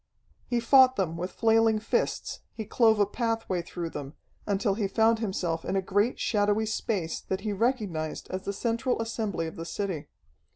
He 0.47 0.59
fought 0.59 0.95
them 0.95 1.15
with 1.15 1.29
flailing 1.31 1.77
fists, 1.77 2.39
he 2.55 2.65
clove 2.65 2.99
a 2.99 3.05
pathway 3.05 3.61
through 3.61 3.91
them, 3.91 4.15
until 4.47 4.73
he 4.73 4.87
found 4.87 5.19
himself 5.19 5.63
in 5.63 5.75
a 5.75 5.81
great 5.83 6.19
shadowy 6.19 6.65
space 6.65 7.19
that 7.19 7.41
he 7.41 7.53
recognized 7.53 8.27
as 8.31 8.41
the 8.45 8.51
central 8.53 8.99
assembly 8.99 9.45
of 9.45 9.57
the 9.57 9.63
city. 9.65 10.07